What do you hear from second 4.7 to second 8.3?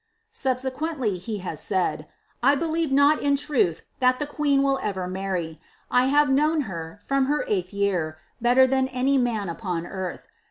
eter marry. I have known her. from her eighl